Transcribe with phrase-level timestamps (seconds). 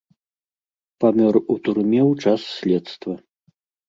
[1.03, 3.13] Памёр у турме ў час следства.